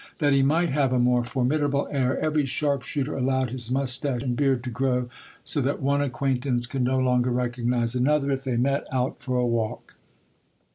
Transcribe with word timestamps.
That 0.17 0.33
he 0.33 0.41
might 0.41 0.69
have 0.71 0.91
a 0.93 0.97
more 0.97 1.23
formidable 1.23 1.87
air, 1.91 2.17
every 2.19 2.43
sharp 2.45 2.81
shooter 2.81 3.15
allowed 3.15 3.51
his 3.51 3.69
moustache 3.69 4.23
and 4.23 4.35
beard 4.35 4.63
to 4.63 4.71
grow, 4.71 5.09
so 5.43 5.61
that 5.61 5.79
one 5.79 6.01
acquaintance 6.01 6.65
could 6.65 6.81
no 6.81 6.97
longer 6.97 7.29
recognize 7.29 7.93
another 7.93 8.31
if 8.31 8.43
they 8.43 8.57
met, 8.57 8.87
out 8.91 9.21
for 9.21 9.37
a 9.37 9.45
walk. 9.45 9.97